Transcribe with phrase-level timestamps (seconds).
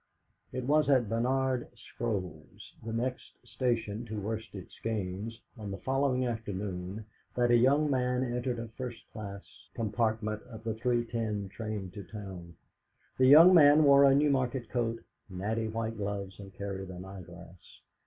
[0.51, 7.05] It was at Barnard Scrolls, the next station to Worsted Skeynes, on the following afternoon,
[7.35, 9.43] that a young man entered a first class
[9.75, 12.55] compartment of the 3.10 train to town.
[13.19, 17.81] The young man wore a Newmarket coat, natty white gloves, and carried an eyeglass.